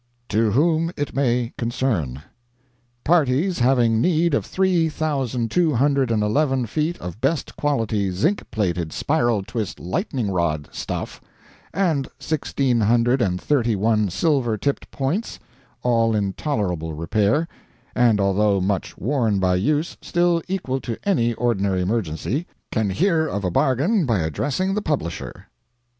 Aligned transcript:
TO 0.29 0.49
WHOM 0.49 0.89
IT 0.97 1.13
MAY 1.13 1.53
CONCERN. 1.59 2.23
Parties 3.03 3.59
having 3.59 4.01
need 4.01 4.33
of 4.33 4.43
three 4.47 4.89
thousand 4.89 5.51
two 5.51 5.75
hundred 5.75 6.09
and 6.09 6.23
eleven 6.23 6.65
feet 6.65 6.97
of 6.97 7.21
best 7.21 7.55
quality 7.55 8.09
zinc 8.09 8.49
plated 8.49 8.91
spiral 8.91 9.43
twist 9.43 9.79
lightning 9.79 10.31
rod 10.31 10.67
stuff, 10.71 11.21
and 11.71 12.07
sixteen 12.17 12.79
hundred 12.81 13.21
and 13.21 13.39
thirty 13.39 13.75
one 13.75 14.09
silver 14.09 14.57
tipped 14.57 14.89
points, 14.89 15.37
all 15.83 16.15
in 16.15 16.33
tolerable 16.33 16.93
repair 16.95 17.47
(and, 17.93 18.19
although 18.19 18.59
much 18.59 18.97
worn 18.97 19.37
by 19.37 19.53
use, 19.53 19.97
still 20.01 20.41
equal 20.47 20.81
to 20.81 20.97
any 21.07 21.35
ordinary 21.35 21.83
emergency), 21.83 22.47
can 22.71 22.89
hear 22.89 23.27
of 23.27 23.43
a 23.43 23.51
bargain 23.51 24.07
by 24.07 24.17
addressing 24.21 24.73
the 24.73 24.81
publisher. 24.81 25.45